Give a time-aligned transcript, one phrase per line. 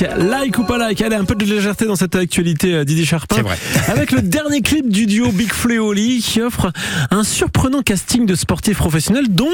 [0.00, 3.36] Like ou pas like Allez, un peu de légèreté dans cette actualité, euh, Didier Charpin.
[3.36, 3.56] C'est vrai.
[3.88, 6.70] Avec le dernier clip du duo Big Flo et Oli qui offre
[7.10, 9.48] un surprenant casting de sportifs professionnels, dont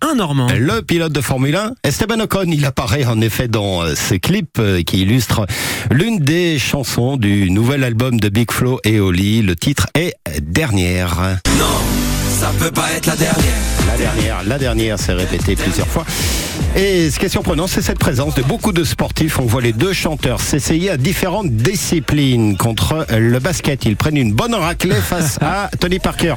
[0.00, 0.48] un Normand.
[0.58, 4.58] Le pilote de Formule 1, Esteban Ocon, il apparaît en effet dans euh, ce clip
[4.58, 5.46] euh, qui illustre
[5.90, 9.42] l'une des chansons du nouvel album de Big Flo et Oli.
[9.42, 11.38] Le titre est Dernière.
[11.58, 11.66] Non,
[12.42, 13.54] ça peut pas être la dernière.
[13.86, 16.04] La dernière, la dernière, c'est répété plusieurs fois.
[16.74, 19.38] Et ce qui est surprenant, c'est cette présence de beaucoup de sportifs.
[19.38, 23.84] On voit les deux chanteurs s'essayer à différentes disciplines contre le basket.
[23.84, 26.34] Ils prennent une bonne raclée face à Tony Parker.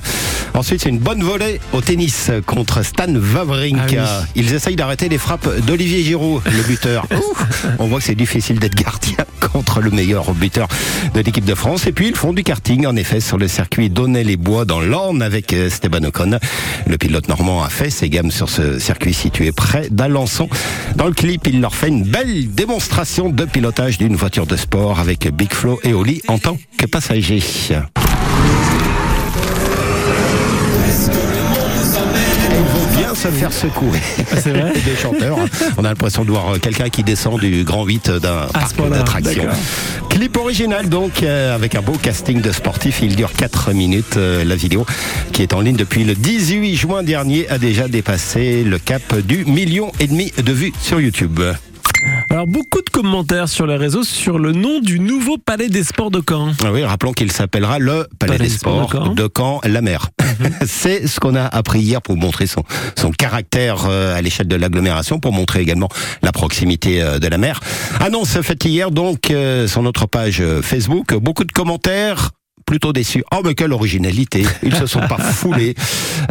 [0.53, 4.05] Ensuite, c'est une bonne volée au tennis contre Stan Wawrinka.
[4.05, 7.07] Ah Ils essayent d'arrêter les frappes d'Olivier Giroud, le buteur.
[7.15, 7.33] Ouh,
[7.79, 10.67] On voit que c'est difficile d'être gardien contre le meilleur buteur
[11.13, 11.87] de l'équipe de France.
[11.87, 15.53] Et puis, ils font du karting, en effet, sur le circuit Donnay-les-Bois dans l'Orne avec
[15.53, 16.39] euh, Esteban Ocon.
[16.87, 20.49] Le pilote normand a fait ses gammes sur ce circuit situé près d'Alençon.
[20.95, 24.99] Dans le clip, il leur fait une belle démonstration de pilotage d'une voiture de sport
[24.99, 27.41] avec Big Flo et Oli en tant que passagers.
[33.31, 33.99] Se faire secouer.
[34.37, 35.39] C'est vrai Des chanteurs.
[35.39, 35.45] hein.
[35.77, 39.47] On a l'impression de voir quelqu'un qui descend du grand 8 d'un ce parc d'attractions.
[40.09, 42.99] Clip original donc euh, avec un beau casting de sportifs.
[43.01, 44.17] Il dure 4 minutes.
[44.17, 44.85] Euh, la vidéo
[45.33, 49.45] qui est en ligne depuis le 18 juin dernier a déjà dépassé le cap du
[49.45, 51.39] million et demi de vues sur YouTube.
[52.35, 56.11] Alors, beaucoup de commentaires sur les réseaux sur le nom du nouveau palais des sports
[56.11, 56.51] de Caen.
[56.65, 60.09] Ah oui, rappelons qu'il s'appellera le Palais, des Sports de Caen, la mer.
[60.65, 62.63] C'est ce qu'on a appris hier pour montrer son,
[62.97, 65.87] son caractère euh, à l'échelle de l'agglomération, pour montrer également
[66.23, 67.61] la proximité euh, de la mer.
[68.01, 71.13] Annonce faite hier donc euh, sur notre page Facebook.
[71.13, 72.31] Beaucoup de commentaires
[72.65, 73.23] plutôt déçus.
[73.33, 75.75] Oh mais quelle originalité Ils se sont pas foulés.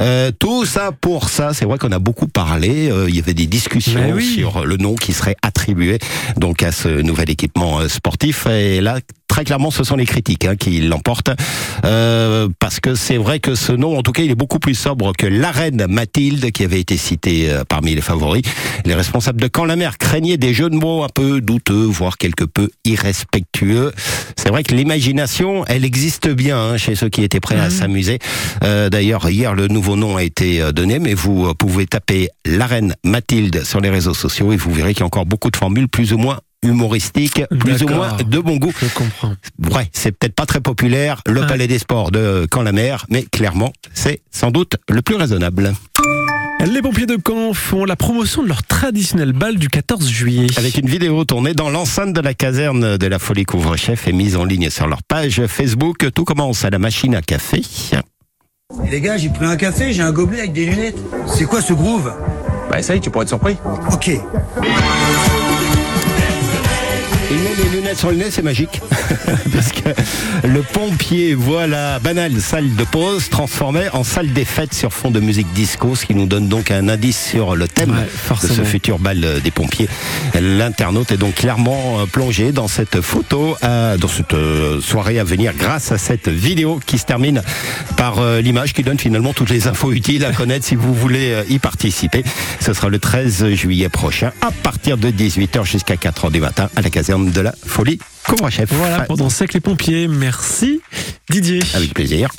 [0.01, 2.91] Euh, tout ça pour ça, c'est vrai qu'on a beaucoup parlé.
[2.91, 4.25] euh, il y avait des discussions oui.
[4.25, 5.99] sur le nom qui serait attribué
[6.37, 8.47] donc à ce nouvel équipement euh, sportif.
[8.47, 8.99] Et là,
[9.35, 11.33] très clairement, ce sont les critiques hein, qui l'emportent.
[11.85, 14.77] Euh, parce que c'est vrai que ce nom, en tout cas, il est beaucoup plus
[14.77, 18.45] sobre que l'arène Mathilde qui avait été citée euh, parmi les favoris.
[18.85, 22.17] Les responsables de Camp la Mer craignaient des jeux de mots un peu douteux, voire
[22.17, 23.91] quelque peu irrespectueux.
[24.37, 28.21] C'est vrai que l'imagination, elle existe bien hein, chez ceux qui étaient prêts à s'amuser.
[28.63, 33.65] Euh, D'ailleurs, hier, le nouveau nom a été donné, mais vous pouvez taper l'arène Mathilde
[33.65, 36.13] sur les réseaux sociaux et vous verrez qu'il y a encore beaucoup de formules plus
[36.13, 38.73] ou moins humoristiques, plus ou moins de bon goût.
[38.81, 39.35] Je comprends.
[39.77, 41.47] Ouais, c'est peut-être pas très populaire, le Ah.
[41.47, 45.73] Palais des Sports de Camp-la-Mer, mais clairement, c'est sans doute le plus raisonnable.
[46.67, 50.47] Les pompiers de Caen font la promotion de leur traditionnel bal du 14 juillet.
[50.57, 54.35] Avec une vidéo tournée dans l'enceinte de la caserne de la Folie Couvre-Chef et mise
[54.37, 56.11] en ligne sur leur page Facebook.
[56.15, 57.61] Tout commence à la machine à café.
[58.87, 60.99] Et les gars, j'ai pris un café, j'ai un gobelet avec des lunettes.
[61.27, 62.11] C'est quoi ce groove?
[62.71, 63.57] Bah essaye, tu pourrais être surpris.
[63.93, 64.11] Ok.
[67.31, 68.81] Il met les lunettes sur le nez, c'est magique.
[69.53, 69.89] Parce que
[70.47, 75.11] le pompier voit la banale salle de pause transformée en salle des fêtes sur fond
[75.11, 78.47] de musique disco, ce qui nous donne donc un indice sur le thème Ouais, de
[78.47, 79.89] ce futur bal des pompiers.
[80.41, 85.53] L'internaute est donc clairement euh, plongé dans cette photo, dans cette euh, soirée à venir
[85.57, 87.43] grâce à cette vidéo qui se termine
[87.97, 91.45] par euh, l'image qui donne finalement toutes les infos utiles à connaître si vous voulez
[91.49, 92.25] y participer.
[92.61, 96.83] Ce sera le 13 juillet prochain à partir de 18h jusqu'à 4h du matin à
[96.83, 98.73] la caserne de la Folie Couvre-Chef.
[98.73, 100.09] Voilà pour danser avec les pompiers.
[100.09, 100.81] Merci
[101.31, 101.61] Didier.
[101.75, 102.31] Avec plaisir.